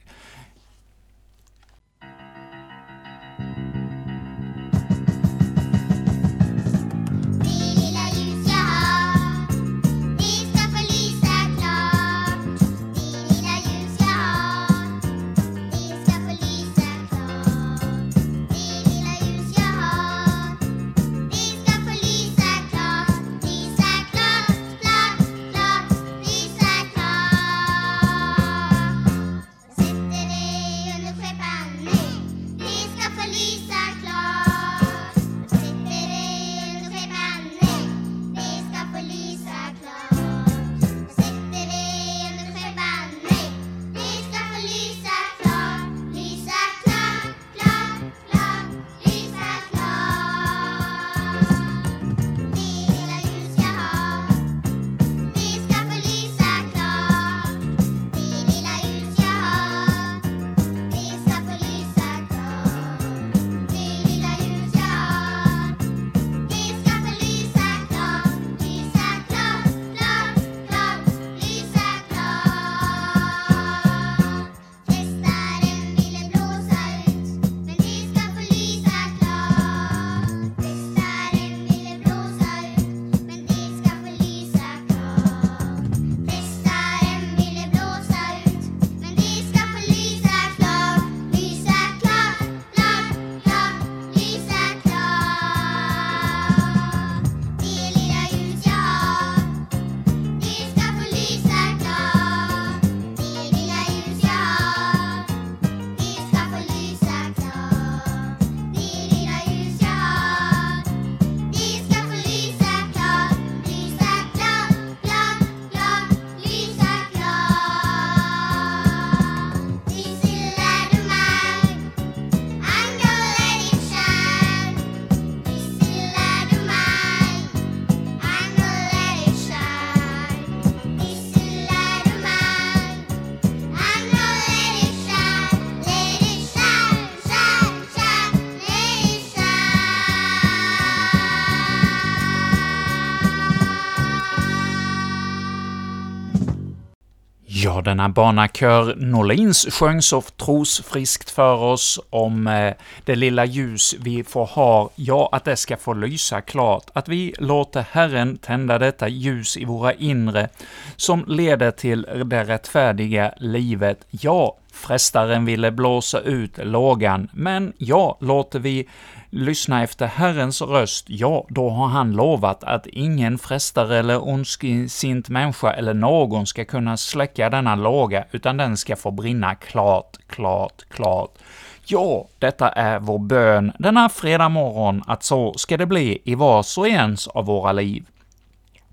Denna 147.93 148.09
barnakör 148.09 148.95
Norlins 148.97 149.67
sjöng 149.71 150.03
så 150.03 150.21
trosfriskt 150.21 151.31
för 151.31 151.55
oss 151.55 152.01
om 152.11 152.47
eh, 152.47 152.75
det 153.05 153.15
lilla 153.15 153.45
ljus 153.45 153.95
vi 154.01 154.25
får 154.25 154.47
ha, 154.47 154.91
ja, 154.95 155.29
att 155.33 155.45
det 155.45 155.57
ska 155.57 155.77
få 155.77 155.93
lysa 155.95 156.41
klart, 156.41 156.91
att 156.93 157.09
vi 157.09 157.35
låter 157.39 157.85
Herren 157.91 158.39
tända 158.39 158.79
detta 158.79 159.09
ljus 159.09 159.57
i 159.57 159.65
våra 159.65 159.93
inre, 159.93 160.49
som 160.97 161.25
leder 161.27 161.71
till 161.71 162.07
det 162.25 162.45
rättfärdiga 162.45 163.35
livet. 163.39 164.07
Ja, 164.11 164.57
frestaren 164.73 165.45
ville 165.45 165.71
blåsa 165.71 166.21
ut 166.21 166.59
lågan, 166.59 167.29
men 167.33 167.73
ja, 167.79 168.19
låter 168.21 168.59
vi 168.59 168.89
lyssna 169.33 169.83
efter 169.83 170.07
Herrens 170.07 170.63
röst, 170.63 171.05
ja, 171.09 171.47
då 171.49 171.71
har 171.71 171.87
han 171.87 172.13
lovat 172.13 172.65
att 172.65 172.87
ingen 172.87 173.39
frestare 173.39 173.99
eller 173.99 174.29
ondsint 174.29 175.29
människa 175.29 175.73
eller 175.73 175.95
någon 175.95 176.47
ska 176.47 176.65
kunna 176.65 176.97
släcka 176.97 177.51
denna 177.51 177.75
låga, 177.75 178.25
utan 178.31 178.57
den 178.57 178.77
ska 178.77 178.97
få 178.97 179.11
brinna 179.11 179.55
klart, 179.55 180.17
klart, 180.27 180.83
klart. 180.89 181.39
Ja, 181.85 182.27
detta 182.39 182.69
är 182.69 182.99
vår 182.99 183.19
bön 183.19 183.73
denna 183.79 184.09
fredag 184.09 184.49
morgon, 184.49 185.03
att 185.07 185.23
så 185.23 185.55
ska 185.55 185.77
det 185.77 185.87
bli 185.87 186.19
i 186.25 186.35
vars 186.35 186.79
och 186.79 186.89
ens 186.89 187.29
av 187.29 187.45
våra 187.45 187.73
liv. 187.73 188.07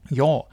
Ja, 0.09 0.47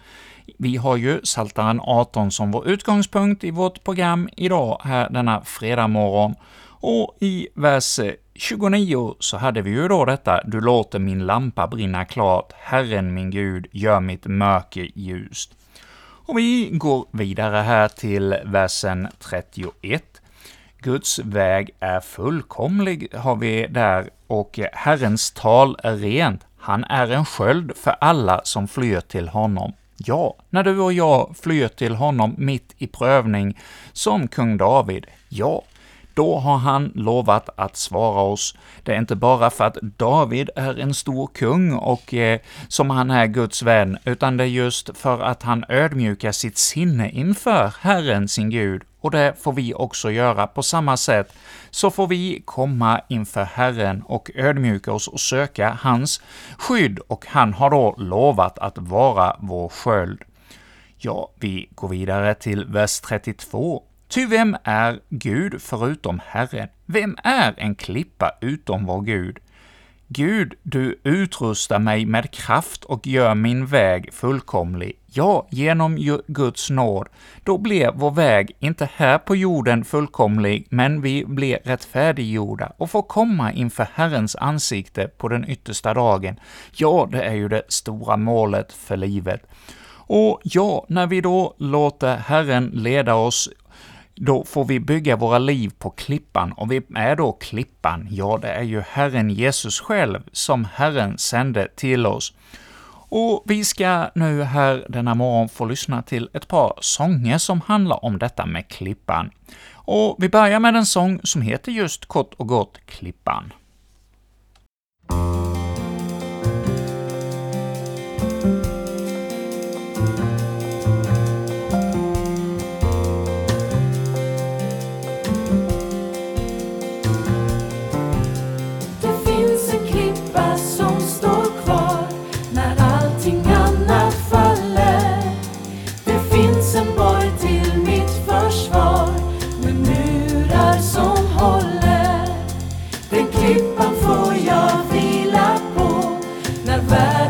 vi 0.58 0.76
har 0.76 0.96
ju 0.96 1.20
Saltaren 1.24 1.80
18 1.80 2.30
som 2.30 2.50
vår 2.50 2.68
utgångspunkt 2.68 3.44
i 3.44 3.50
vårt 3.50 3.84
program 3.84 4.28
idag, 4.36 4.80
här 4.84 5.10
denna 5.10 5.40
fredag 5.44 5.86
morgon, 5.86 6.34
och 6.80 7.16
i 7.20 7.48
vers 7.54 8.00
29 8.38 9.16
så 9.20 9.36
hade 9.36 9.62
vi 9.62 9.70
ju 9.70 9.88
då 9.88 10.04
detta 10.04 10.40
”Du 10.44 10.60
låter 10.60 10.98
min 10.98 11.26
lampa 11.26 11.66
brinna 11.66 12.04
klart, 12.04 12.52
Herren 12.58 13.14
min 13.14 13.30
Gud 13.30 13.66
gör 13.72 14.00
mitt 14.00 14.26
mörker 14.26 14.90
ljust”. 14.94 15.52
Och 16.26 16.38
vi 16.38 16.70
går 16.72 17.06
vidare 17.10 17.56
här 17.56 17.88
till 17.88 18.36
versen 18.44 19.08
31. 19.18 20.20
Guds 20.78 21.18
väg 21.18 21.70
är 21.80 22.00
fullkomlig, 22.00 23.08
har 23.14 23.36
vi 23.36 23.66
där, 23.66 24.10
och 24.26 24.58
Herrens 24.72 25.30
tal 25.30 25.76
är 25.82 25.96
rent. 25.96 26.46
Han 26.58 26.84
är 26.84 27.10
en 27.10 27.24
sköld 27.24 27.72
för 27.76 27.96
alla 28.00 28.40
som 28.44 28.68
flyr 28.68 29.00
till 29.00 29.28
honom. 29.28 29.72
Ja, 29.96 30.36
när 30.50 30.64
du 30.64 30.78
och 30.78 30.92
jag 30.92 31.36
flyr 31.42 31.68
till 31.68 31.94
honom 31.94 32.34
mitt 32.38 32.74
i 32.78 32.86
prövning, 32.86 33.58
som 33.92 34.28
kung 34.28 34.56
David, 34.56 35.06
ja, 35.28 35.62
då 36.16 36.38
har 36.38 36.56
han 36.56 36.92
lovat 36.94 37.48
att 37.56 37.76
svara 37.76 38.20
oss. 38.20 38.54
Det 38.82 38.94
är 38.94 38.98
inte 38.98 39.16
bara 39.16 39.50
för 39.50 39.64
att 39.64 39.78
David 39.82 40.50
är 40.56 40.80
en 40.80 40.94
stor 40.94 41.26
kung 41.26 41.72
och 41.72 42.14
eh, 42.14 42.40
som 42.68 42.90
han 42.90 43.10
är 43.10 43.26
Guds 43.26 43.62
vän, 43.62 43.98
utan 44.04 44.36
det 44.36 44.44
är 44.44 44.48
just 44.48 44.98
för 44.98 45.20
att 45.20 45.42
han 45.42 45.64
ödmjukar 45.68 46.32
sitt 46.32 46.58
sinne 46.58 47.10
inför 47.10 47.72
Herren, 47.80 48.28
sin 48.28 48.50
Gud, 48.50 48.82
och 49.00 49.10
det 49.10 49.34
får 49.42 49.52
vi 49.52 49.74
också 49.74 50.10
göra 50.10 50.46
på 50.46 50.62
samma 50.62 50.96
sätt. 50.96 51.32
Så 51.70 51.90
får 51.90 52.06
vi 52.06 52.42
komma 52.44 53.00
inför 53.08 53.44
Herren 53.44 54.02
och 54.02 54.30
ödmjuka 54.34 54.92
oss 54.92 55.08
och 55.08 55.20
söka 55.20 55.78
hans 55.80 56.20
skydd, 56.58 56.98
och 56.98 57.26
han 57.28 57.54
har 57.54 57.70
då 57.70 57.94
lovat 57.98 58.58
att 58.58 58.78
vara 58.78 59.36
vår 59.40 59.68
sköld. 59.68 60.22
Ja, 60.98 61.30
vi 61.34 61.68
går 61.74 61.88
vidare 61.88 62.34
till 62.34 62.64
vers 62.64 63.00
32. 63.00 63.82
Ty 64.08 64.26
vem 64.26 64.56
är 64.64 65.00
Gud 65.08 65.62
förutom 65.62 66.20
Herren? 66.26 66.68
Vem 66.86 67.16
är 67.24 67.54
en 67.56 67.74
klippa 67.74 68.30
utom 68.40 68.86
vår 68.86 69.02
Gud? 69.02 69.38
Gud, 70.08 70.54
du 70.62 71.00
utrustar 71.04 71.78
mig 71.78 72.06
med 72.06 72.30
kraft 72.30 72.84
och 72.84 73.06
gör 73.06 73.34
min 73.34 73.66
väg 73.66 74.14
fullkomlig. 74.14 74.98
Ja, 75.06 75.46
genom 75.50 76.20
Guds 76.26 76.70
nåd, 76.70 77.08
då 77.44 77.58
blir 77.58 77.90
vår 77.94 78.10
väg 78.10 78.56
inte 78.60 78.88
här 78.94 79.18
på 79.18 79.36
jorden 79.36 79.84
fullkomlig, 79.84 80.66
men 80.70 81.00
vi 81.00 81.24
blir 81.24 81.58
rättfärdiggjorda 81.64 82.72
och 82.76 82.90
får 82.90 83.02
komma 83.02 83.52
inför 83.52 83.88
Herrens 83.94 84.36
ansikte 84.36 85.08
på 85.08 85.28
den 85.28 85.50
yttersta 85.50 85.94
dagen. 85.94 86.40
Ja, 86.72 87.08
det 87.12 87.22
är 87.22 87.34
ju 87.34 87.48
det 87.48 87.62
stora 87.68 88.16
målet 88.16 88.72
för 88.72 88.96
livet. 88.96 89.42
Och 90.08 90.40
ja, 90.44 90.86
när 90.88 91.06
vi 91.06 91.20
då 91.20 91.54
låter 91.58 92.16
Herren 92.16 92.70
leda 92.74 93.14
oss 93.14 93.48
då 94.16 94.44
får 94.44 94.64
vi 94.64 94.80
bygga 94.80 95.16
våra 95.16 95.38
liv 95.38 95.72
på 95.78 95.90
klippan, 95.90 96.52
och 96.52 96.72
vem 96.72 96.96
är 96.96 97.16
då 97.16 97.32
klippan? 97.32 98.08
Ja, 98.10 98.38
det 98.42 98.48
är 98.48 98.62
ju 98.62 98.80
Herren 98.80 99.30
Jesus 99.30 99.80
själv, 99.80 100.20
som 100.32 100.64
Herren 100.74 101.18
sände 101.18 101.68
till 101.76 102.06
oss. 102.06 102.32
Och 103.08 103.42
vi 103.46 103.64
ska 103.64 104.10
nu 104.14 104.42
här 104.42 104.86
denna 104.88 105.14
morgon 105.14 105.48
få 105.48 105.64
lyssna 105.64 106.02
till 106.02 106.28
ett 106.32 106.48
par 106.48 106.72
sånger 106.80 107.38
som 107.38 107.60
handlar 107.60 108.04
om 108.04 108.18
detta 108.18 108.46
med 108.46 108.68
klippan. 108.68 109.30
Och 109.72 110.16
vi 110.18 110.28
börjar 110.28 110.60
med 110.60 110.76
en 110.76 110.86
sång 110.86 111.20
som 111.22 111.42
heter 111.42 111.72
just 111.72 112.06
kort 112.06 112.34
och 112.34 112.48
gott 112.48 112.78
Klippan. 112.86 113.52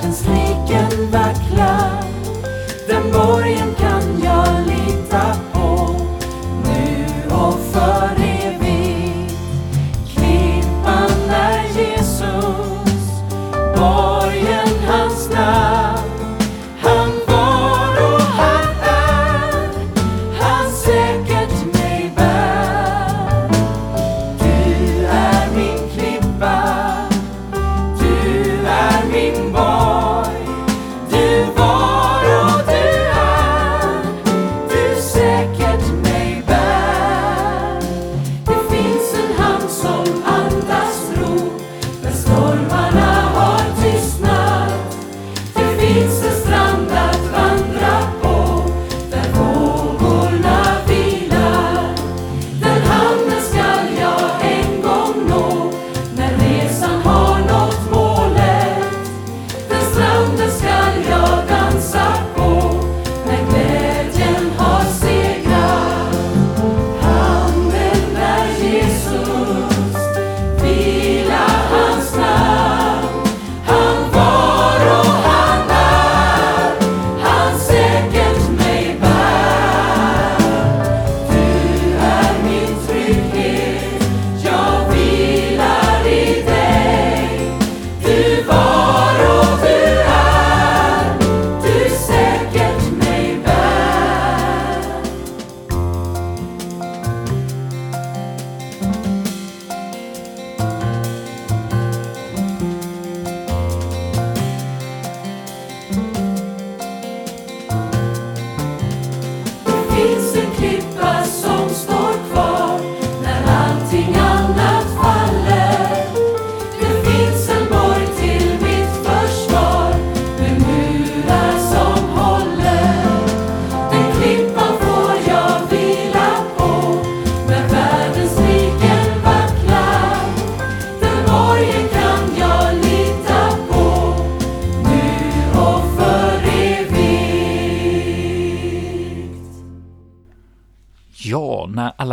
Världens 0.07 0.23
blicken 0.23 1.11
vacklar, 1.11 2.05
den 2.89 3.13
borgen 3.13 3.75
kan 3.75 3.86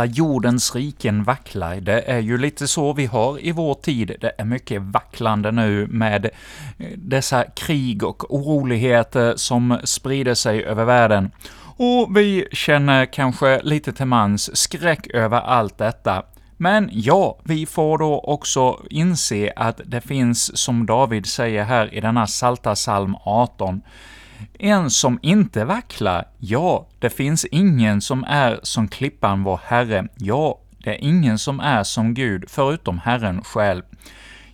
alla 0.04 0.12
jordens 0.12 0.74
riken 0.74 1.24
vacklar, 1.24 1.80
det 1.80 2.00
är 2.00 2.18
ju 2.18 2.38
lite 2.38 2.68
så 2.68 2.92
vi 2.92 3.06
har 3.06 3.38
i 3.44 3.52
vår 3.52 3.74
tid. 3.74 4.16
Det 4.20 4.32
är 4.38 4.44
mycket 4.44 4.82
vacklande 4.82 5.52
nu 5.52 5.86
med 5.86 6.24
eh, 6.78 6.86
dessa 6.96 7.44
krig 7.44 8.02
och 8.02 8.34
oroligheter 8.34 9.36
som 9.36 9.78
sprider 9.84 10.34
sig 10.34 10.64
över 10.64 10.84
världen. 10.84 11.30
Och 11.78 12.16
vi 12.16 12.46
känner 12.52 13.06
kanske 13.06 13.60
lite 13.62 13.92
till 13.92 14.06
mans 14.06 14.56
skräck 14.56 15.06
över 15.14 15.40
allt 15.40 15.78
detta. 15.78 16.22
Men 16.56 16.90
ja, 16.92 17.38
vi 17.44 17.66
får 17.66 17.98
då 17.98 18.20
också 18.20 18.80
inse 18.90 19.52
att 19.56 19.80
det 19.84 20.00
finns, 20.00 20.56
som 20.56 20.86
David 20.86 21.26
säger 21.26 21.64
här 21.64 21.94
i 21.94 22.00
denna 22.00 22.26
Salta 22.26 22.74
psalm 22.74 23.16
18, 23.24 23.82
en 24.58 24.90
som 24.90 25.18
inte 25.22 25.64
vacklar, 25.64 26.24
ja, 26.38 26.86
det 26.98 27.10
finns 27.10 27.44
ingen 27.44 28.00
som 28.00 28.24
är 28.24 28.60
som 28.62 28.88
klippan 28.88 29.42
vår 29.42 29.60
Herre, 29.64 30.08
ja, 30.16 30.58
det 30.84 30.90
är 30.90 31.04
ingen 31.04 31.38
som 31.38 31.60
är 31.60 31.82
som 31.82 32.14
Gud 32.14 32.44
förutom 32.48 32.98
Herren 32.98 33.42
själv. 33.44 33.82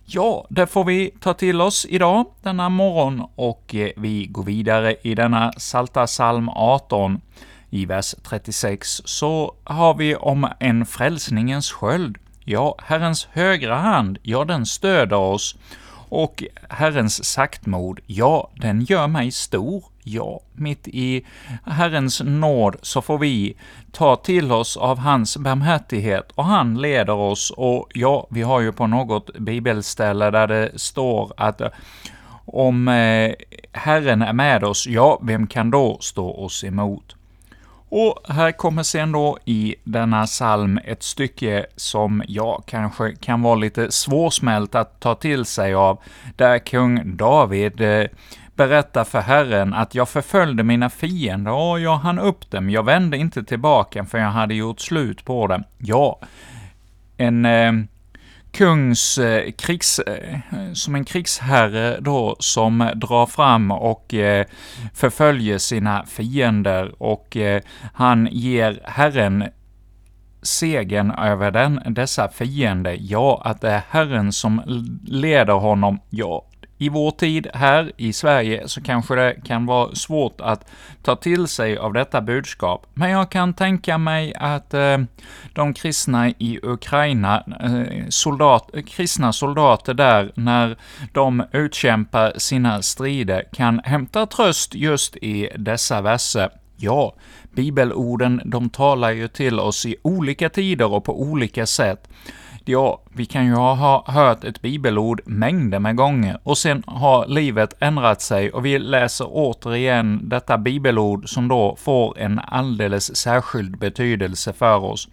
Ja, 0.05 0.47
det 0.49 0.67
får 0.67 0.83
vi 0.83 1.11
ta 1.19 1.33
till 1.33 1.61
oss 1.61 1.85
idag, 1.89 2.25
denna 2.41 2.69
morgon, 2.69 3.27
och 3.35 3.75
eh, 3.75 3.89
vi 3.97 4.25
går 4.25 4.43
vidare 4.43 4.95
i 5.01 5.15
denna 5.15 5.53
Salta 5.57 6.05
psalm 6.05 6.49
18. 6.49 7.21
I 7.69 7.85
vers 7.85 8.15
36 8.23 9.01
så 9.05 9.55
har 9.63 9.93
vi 9.93 10.15
om 10.15 10.47
en 10.59 10.85
frälsningens 10.85 11.71
sköld. 11.71 12.17
Ja, 12.43 12.75
Herrens 12.83 13.27
högra 13.31 13.75
hand, 13.75 14.17
ja, 14.21 14.45
den 14.45 14.65
stöder 14.65 15.17
oss, 15.17 15.55
och 16.11 16.43
Herrens 16.69 17.25
saktmod, 17.25 17.99
ja, 18.05 18.49
den 18.55 18.81
gör 18.81 19.07
mig 19.07 19.31
stor. 19.31 19.83
Ja, 20.03 20.39
mitt 20.53 20.87
i 20.87 21.25
Herrens 21.65 22.21
nåd 22.25 22.75
så 22.81 23.01
får 23.01 23.17
vi 23.17 23.57
ta 23.91 24.15
till 24.15 24.51
oss 24.51 24.77
av 24.77 24.97
hans 24.97 25.37
barmhärtighet, 25.37 26.31
och 26.31 26.45
han 26.45 26.81
leder 26.81 27.13
oss, 27.13 27.51
och 27.51 27.89
ja, 27.93 28.27
vi 28.29 28.41
har 28.41 28.59
ju 28.59 28.71
på 28.71 28.87
något 28.87 29.37
bibelställe 29.37 30.31
där 30.31 30.47
det 30.47 30.71
står 30.75 31.33
att 31.37 31.61
om 32.45 32.87
eh, 32.87 33.33
Herren 33.71 34.21
är 34.21 34.33
med 34.33 34.63
oss, 34.63 34.87
ja, 34.87 35.19
vem 35.23 35.47
kan 35.47 35.71
då 35.71 35.97
stå 36.01 36.43
oss 36.45 36.63
emot? 36.63 37.15
Och 37.93 38.19
här 38.27 38.51
kommer 38.51 38.83
sen 38.83 39.11
då 39.11 39.37
i 39.45 39.75
denna 39.83 40.25
psalm 40.25 40.79
ett 40.85 41.03
stycke 41.03 41.65
som, 41.75 42.23
jag 42.27 42.63
kanske 42.65 43.15
kan 43.15 43.41
vara 43.41 43.55
lite 43.55 43.91
svårsmält 43.91 44.75
att 44.75 44.99
ta 44.99 45.15
till 45.15 45.45
sig 45.45 45.73
av, 45.73 46.01
där 46.35 46.59
kung 46.59 47.17
David 47.17 47.81
eh, 47.81 48.07
berättar 48.55 49.03
för 49.03 49.21
Herren 49.21 49.73
att 49.73 49.95
jag 49.95 50.09
förföljde 50.09 50.63
mina 50.63 50.89
fiender 50.89 51.51
och 51.51 51.79
jag 51.79 51.95
hann 51.95 52.19
upp 52.19 52.51
dem, 52.51 52.69
jag 52.69 52.83
vände 52.83 53.17
inte 53.17 53.43
tillbaka 53.43 54.05
för 54.05 54.17
jag 54.17 54.29
hade 54.29 54.53
gjort 54.53 54.79
slut 54.79 55.25
på 55.25 55.47
dem. 55.47 55.63
Ja, 55.77 56.19
en 57.17 57.45
eh, 57.45 57.71
kungs 58.53 59.17
eh, 59.17 59.51
krigs, 59.51 59.99
eh, 59.99 60.39
som 60.73 60.95
en 60.95 61.05
krigsherre 61.05 61.99
då 61.99 62.35
som 62.39 62.89
drar 62.95 63.25
fram 63.25 63.71
och 63.71 64.13
eh, 64.13 64.45
förföljer 64.93 65.57
sina 65.57 66.05
fiender 66.05 67.03
och 67.03 67.37
eh, 67.37 67.61
han 67.93 68.27
ger 68.31 68.81
Herren 68.83 69.43
segern 70.41 71.11
över 71.11 71.51
den, 71.51 71.81
dessa 71.85 72.29
fiender. 72.29 72.97
Ja, 72.99 73.41
att 73.45 73.61
det 73.61 73.69
är 73.69 73.81
Herren 73.89 74.31
som 74.31 74.61
leder 75.05 75.53
honom. 75.53 75.99
Ja, 76.09 76.45
i 76.81 76.89
vår 76.89 77.11
tid 77.11 77.47
här 77.53 77.91
i 77.97 78.13
Sverige 78.13 78.67
så 78.67 78.81
kanske 78.81 79.15
det 79.15 79.35
kan 79.43 79.65
vara 79.65 79.95
svårt 79.95 80.41
att 80.41 80.67
ta 81.03 81.15
till 81.15 81.47
sig 81.47 81.77
av 81.77 81.93
detta 81.93 82.21
budskap, 82.21 82.85
men 82.93 83.09
jag 83.09 83.31
kan 83.31 83.53
tänka 83.53 83.97
mig 83.97 84.33
att 84.35 84.73
eh, 84.73 84.97
de 85.53 85.73
kristna 85.73 86.29
i 86.29 86.59
Ukraina, 86.63 87.43
eh, 87.59 88.07
soldat, 88.09 88.69
eh, 88.73 88.83
kristna 88.83 89.33
soldater 89.33 89.93
där, 89.93 90.31
när 90.35 90.77
de 91.13 91.43
utkämpar 91.51 92.33
sina 92.37 92.81
strider, 92.81 93.43
kan 93.53 93.79
hämta 93.83 94.25
tröst 94.25 94.75
just 94.75 95.17
i 95.17 95.49
dessa 95.57 96.01
verser. 96.01 96.49
Ja, 96.77 97.15
bibelorden, 97.51 98.41
de 98.45 98.69
talar 98.69 99.11
ju 99.11 99.27
till 99.27 99.59
oss 99.59 99.85
i 99.85 99.95
olika 100.01 100.49
tider 100.49 100.93
och 100.93 101.03
på 101.03 101.21
olika 101.21 101.65
sätt. 101.65 102.07
Ja, 102.65 103.01
vi 103.13 103.25
kan 103.25 103.45
ju 103.45 103.53
ha 103.53 104.03
hört 104.07 104.43
ett 104.43 104.61
bibelord 104.61 105.21
mängder 105.25 105.79
med 105.79 105.95
gånger, 105.95 106.39
och 106.43 106.57
sen 106.57 106.83
har 106.87 107.27
livet 107.27 107.73
ändrat 107.79 108.21
sig 108.21 108.51
och 108.51 108.65
vi 108.65 108.79
läser 108.79 109.27
återigen 109.29 110.29
detta 110.29 110.57
bibelord 110.57 111.29
som 111.29 111.47
då 111.47 111.75
får 111.79 112.19
en 112.19 112.39
alldeles 112.39 113.15
särskild 113.15 113.77
betydelse 113.77 114.53
för 114.53 114.83
oss. 114.83 115.07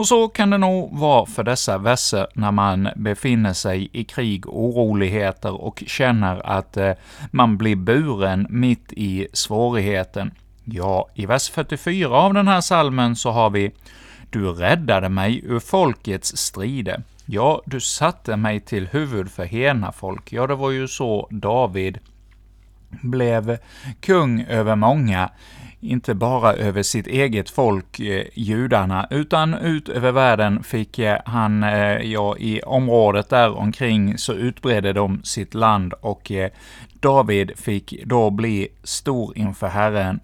Och 0.00 0.06
så 0.06 0.28
kan 0.28 0.50
det 0.50 0.58
nog 0.58 0.98
vara 0.98 1.26
för 1.26 1.42
dessa 1.42 1.78
verser 1.78 2.26
när 2.34 2.50
man 2.50 2.88
befinner 2.96 3.52
sig 3.52 3.88
i 3.92 4.04
krig 4.04 4.46
och 4.46 4.64
oroligheter 4.64 5.60
och 5.60 5.82
känner 5.86 6.46
att 6.46 6.76
eh, 6.76 6.92
man 7.30 7.56
blir 7.56 7.76
buren 7.76 8.46
mitt 8.50 8.92
i 8.92 9.28
svårigheten. 9.32 10.30
Ja, 10.64 11.08
i 11.14 11.26
vers 11.26 11.50
44 11.50 12.08
av 12.08 12.34
den 12.34 12.48
här 12.48 12.60
salmen 12.60 13.16
så 13.16 13.30
har 13.30 13.50
vi 13.50 13.72
du 14.30 14.52
räddade 14.52 15.08
mig 15.08 15.40
ur 15.44 15.60
folkets 15.60 16.36
strider. 16.36 17.02
Ja, 17.26 17.62
du 17.66 17.80
satte 17.80 18.36
mig 18.36 18.60
till 18.60 18.86
huvud 18.86 19.30
för 19.30 19.44
hena 19.44 19.92
folk. 19.92 20.32
Ja, 20.32 20.46
det 20.46 20.54
var 20.54 20.70
ju 20.70 20.88
så 20.88 21.28
David 21.30 21.98
blev 23.02 23.58
kung 24.00 24.42
över 24.42 24.76
många, 24.76 25.30
inte 25.80 26.14
bara 26.14 26.52
över 26.52 26.82
sitt 26.82 27.06
eget 27.06 27.50
folk, 27.50 28.00
eh, 28.00 28.26
judarna, 28.34 29.06
utan 29.10 29.54
ut 29.54 29.88
över 29.88 30.12
världen 30.12 30.62
fick 30.62 30.98
eh, 30.98 31.18
han, 31.24 31.62
eh, 31.62 31.96
ja, 32.12 32.36
i 32.38 32.62
området 32.62 33.28
där 33.28 33.56
omkring 33.56 34.18
så 34.18 34.32
utbredde 34.32 34.92
de 34.92 35.20
sitt 35.24 35.54
land 35.54 35.92
och 35.92 36.30
eh, 36.30 36.50
David 37.00 37.52
fick 37.56 38.04
då 38.04 38.30
bli 38.30 38.68
stor 38.82 39.38
inför 39.38 39.68
Herren. 39.68 40.20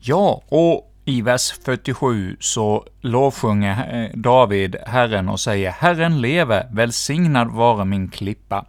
Ja, 0.00 0.42
och 0.48 0.93
i 1.04 1.22
vers 1.22 1.52
47 1.64 2.36
så 2.40 2.86
lovsjunger 3.00 4.04
eh, 4.04 4.18
David 4.18 4.76
Herren 4.86 5.28
och 5.28 5.40
säger 5.40 5.70
”Herren 5.70 6.20
leve, 6.20 6.66
välsignad 6.72 7.50
vare 7.50 7.84
min 7.84 8.08
klippa”. 8.08 8.64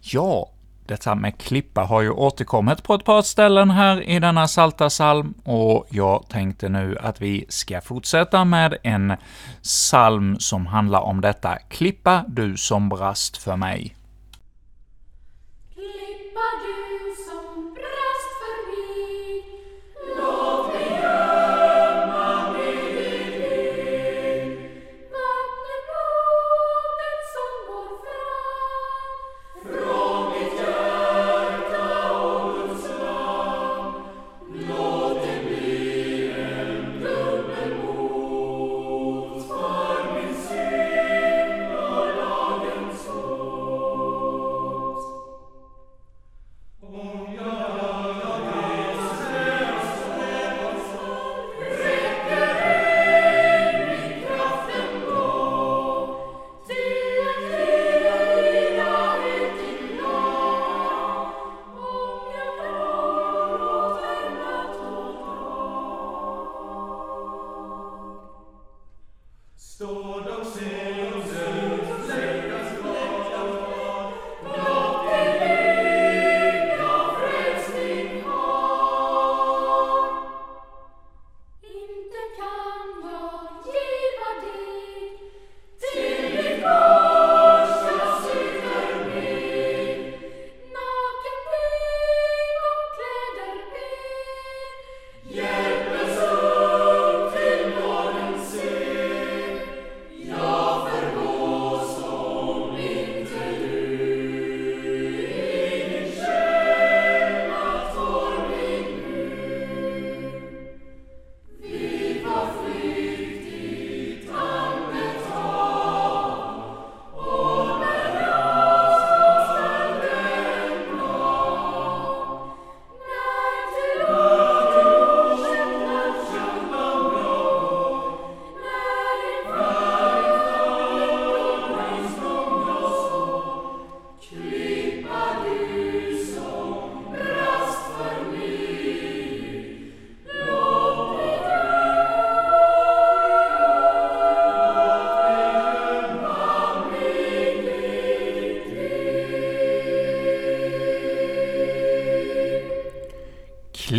Ja, 0.00 0.50
detta 0.86 1.14
med 1.14 1.38
klippa 1.38 1.80
har 1.80 2.00
ju 2.00 2.10
återkommit 2.10 2.82
på 2.82 2.94
ett 2.94 3.04
par 3.04 3.22
ställen 3.22 3.70
här 3.70 4.02
i 4.02 4.18
denna 4.18 4.48
salta 4.48 4.88
psalm, 4.88 5.34
och 5.44 5.86
jag 5.90 6.28
tänkte 6.28 6.68
nu 6.68 6.96
att 7.00 7.20
vi 7.20 7.44
ska 7.48 7.80
fortsätta 7.80 8.44
med 8.44 8.76
en 8.82 9.16
psalm 9.62 10.38
som 10.38 10.66
handlar 10.66 11.00
om 11.00 11.20
detta 11.20 11.58
”Klippa 11.68 12.24
du 12.28 12.56
som 12.56 12.88
brast 12.88 13.36
för 13.36 13.56
mig”. 13.56 13.99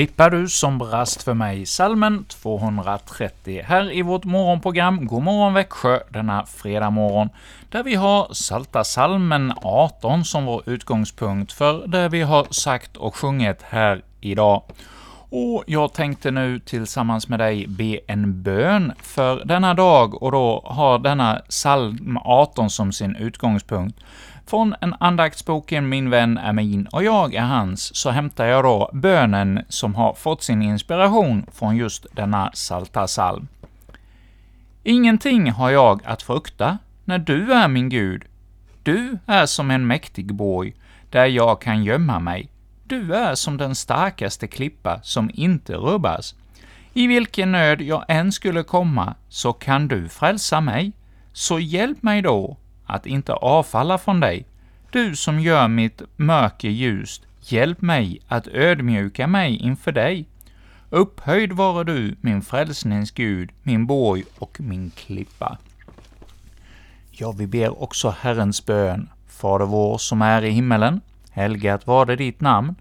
Klippa 0.01 0.29
du 0.29 0.49
som 0.49 0.77
brast 0.77 1.23
för 1.23 1.33
mig, 1.33 1.65
salmen 1.65 2.25
230, 2.25 3.61
här 3.65 3.91
i 3.91 4.01
vårt 4.01 4.23
morgonprogram 4.23 5.05
God 5.05 5.23
morgon 5.23 5.53
Växjö 5.53 5.99
denna 6.09 6.45
fredag 6.45 6.89
morgon, 6.89 7.29
där 7.69 7.83
vi 7.83 7.95
har 7.95 8.33
Salta 8.33 8.83
salmen 8.83 9.53
18 9.61 10.25
som 10.25 10.45
vår 10.45 10.69
utgångspunkt 10.69 11.51
för 11.51 11.87
det 11.87 12.09
vi 12.09 12.21
har 12.21 12.47
sagt 12.51 12.97
och 12.97 13.15
sjungit 13.15 13.61
här 13.61 14.01
idag. 14.21 14.63
Och 15.29 15.63
jag 15.67 15.93
tänkte 15.93 16.31
nu 16.31 16.59
tillsammans 16.59 17.27
med 17.27 17.39
dig 17.39 17.67
be 17.67 17.99
en 18.07 18.43
bön 18.43 18.93
för 19.01 19.45
denna 19.45 19.73
dag, 19.73 20.23
och 20.23 20.31
då 20.31 20.61
har 20.65 20.99
denna 20.99 21.41
psalm 21.49 22.17
18 22.25 22.69
som 22.69 22.91
sin 22.91 23.15
utgångspunkt. 23.15 23.99
Från 24.45 24.75
en 24.81 24.95
andaktsboken 24.99 25.89
Min 25.89 26.09
vän 26.09 26.37
är 26.37 26.53
min 26.53 26.85
och 26.85 27.03
jag 27.03 27.33
är 27.33 27.41
hans, 27.41 27.95
så 27.95 28.09
hämtar 28.09 28.45
jag 28.45 28.63
då 28.63 28.89
bönen 28.93 29.65
som 29.69 29.95
har 29.95 30.13
fått 30.13 30.43
sin 30.43 30.61
inspiration 30.61 31.45
från 31.51 31.75
just 31.75 32.05
denna 32.15 32.51
salta 32.53 33.07
salm. 33.07 33.47
Ingenting 34.83 35.51
har 35.51 35.69
jag 35.69 36.01
att 36.05 36.23
frukta 36.23 36.77
när 37.05 37.19
du 37.19 37.53
är 37.53 37.67
min 37.67 37.89
Gud. 37.89 38.23
Du 38.83 39.17
är 39.25 39.45
som 39.45 39.71
en 39.71 39.87
mäktig 39.87 40.33
borg, 40.33 40.75
där 41.09 41.25
jag 41.25 41.61
kan 41.61 41.83
gömma 41.83 42.19
mig. 42.19 42.49
Du 42.83 43.15
är 43.15 43.35
som 43.35 43.57
den 43.57 43.75
starkaste 43.75 44.47
klippa 44.47 44.99
som 45.03 45.31
inte 45.33 45.73
rubbas. 45.73 46.35
I 46.93 47.07
vilken 47.07 47.51
nöd 47.51 47.81
jag 47.81 48.05
än 48.07 48.31
skulle 48.31 48.63
komma, 48.63 49.15
så 49.29 49.53
kan 49.53 49.87
du 49.87 50.09
frälsa 50.09 50.61
mig. 50.61 50.91
Så 51.33 51.59
hjälp 51.59 52.03
mig 52.03 52.21
då 52.21 52.57
att 52.91 53.05
inte 53.05 53.33
avfalla 53.33 53.97
från 53.97 54.19
dig. 54.19 54.45
Du 54.91 55.15
som 55.15 55.39
gör 55.39 55.67
mitt 55.67 56.01
mörker 56.15 56.69
ljust, 56.69 57.21
hjälp 57.41 57.81
mig 57.81 58.21
att 58.27 58.47
ödmjuka 58.47 59.27
mig 59.27 59.55
inför 59.55 59.91
dig. 59.91 60.25
Upphöjd 60.89 61.51
vare 61.51 61.83
du, 61.83 62.15
min 62.21 62.41
frälsnings 62.41 63.11
Gud, 63.11 63.49
min 63.63 63.85
borg 63.85 64.23
och 64.39 64.61
min 64.61 64.89
klippa. 64.89 65.57
Ja, 67.11 67.31
vi 67.31 67.47
ber 67.47 67.83
också 67.83 68.15
Herrens 68.19 68.65
bön. 68.65 69.09
Fader 69.27 69.65
vår 69.65 69.97
som 69.97 70.21
är 70.21 70.41
i 70.41 70.49
himmelen. 70.49 71.01
Helgat 71.31 71.87
varde 71.87 72.15
ditt 72.15 72.41
namn. 72.41 72.75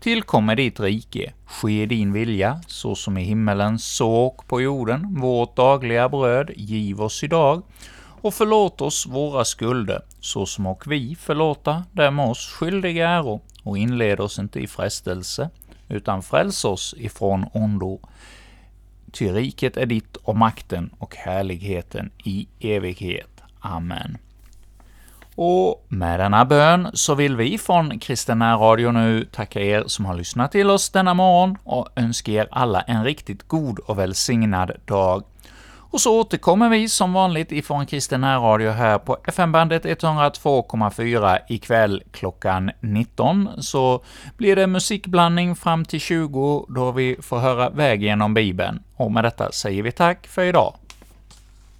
Tillkommer 0.00 0.56
ditt 0.56 0.80
rike. 0.80 1.32
Ske 1.46 1.86
din 1.86 2.12
vilja, 2.12 2.60
så 2.66 2.94
som 2.94 3.18
i 3.18 3.22
himmelen, 3.22 3.78
så 3.78 4.12
och 4.12 4.48
på 4.48 4.60
jorden. 4.60 5.20
Vårt 5.20 5.56
dagliga 5.56 6.08
bröd 6.08 6.50
giv 6.56 7.02
oss 7.02 7.24
idag. 7.24 7.62
Och 8.26 8.34
förlåt 8.34 8.80
oss 8.80 9.06
våra 9.06 9.44
skulder, 9.44 10.02
så 10.20 10.46
som 10.46 10.66
och 10.66 10.84
vi 10.86 11.16
förlåta 11.20 11.84
dem 11.92 12.18
oss 12.18 12.46
skyldiga 12.46 13.08
äro. 13.08 13.40
Och 13.62 13.78
inled 13.78 14.20
oss 14.20 14.38
inte 14.38 14.60
i 14.60 14.66
frestelse, 14.66 15.50
utan 15.88 16.22
fräls 16.22 16.64
oss 16.64 16.94
ifrån 16.98 17.46
ondo. 17.52 18.00
Ty 19.12 19.32
riket 19.32 19.76
är 19.76 19.86
ditt 19.86 20.16
och 20.16 20.36
makten 20.36 20.90
och 20.98 21.16
härligheten 21.16 22.10
i 22.24 22.48
evighet. 22.60 23.42
Amen. 23.60 24.18
Och 25.34 25.86
med 25.88 26.20
denna 26.20 26.44
bön 26.44 26.88
så 26.94 27.14
vill 27.14 27.36
vi 27.36 27.58
från 27.58 27.98
Kristen 27.98 28.42
Radio 28.42 28.90
nu 28.90 29.24
tacka 29.24 29.60
er 29.60 29.84
som 29.86 30.04
har 30.04 30.14
lyssnat 30.14 30.52
till 30.52 30.70
oss 30.70 30.90
denna 30.90 31.14
morgon 31.14 31.58
och 31.64 31.88
önska 31.96 32.32
er 32.32 32.48
alla 32.50 32.80
en 32.80 33.04
riktigt 33.04 33.48
god 33.48 33.78
och 33.78 33.98
välsignad 33.98 34.72
dag. 34.84 35.24
Och 35.90 36.00
så 36.00 36.20
återkommer 36.20 36.68
vi 36.68 36.88
som 36.88 37.12
vanligt 37.12 37.52
ifrån 37.52 37.86
Kristen 37.86 38.24
Radio 38.24 38.70
här 38.70 38.98
på 38.98 39.16
FM-bandet 39.26 39.84
102,4 39.84 41.38
ikväll 41.48 42.02
klockan 42.12 42.70
19, 42.80 43.48
så 43.58 44.04
blir 44.36 44.56
det 44.56 44.66
musikblandning 44.66 45.56
fram 45.56 45.84
till 45.84 46.00
20 46.00 46.66
då 46.68 46.92
vi 46.92 47.16
får 47.22 47.38
höra 47.38 47.70
Väg 47.70 48.02
genom 48.02 48.34
Bibeln. 48.34 48.82
Och 48.96 49.12
med 49.12 49.24
detta 49.24 49.52
säger 49.52 49.82
vi 49.82 49.92
tack 49.92 50.26
för 50.26 50.42
idag. 50.42 50.74